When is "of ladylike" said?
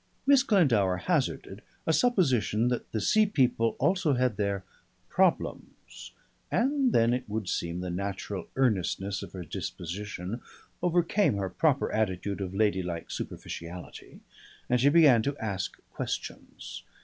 12.41-13.11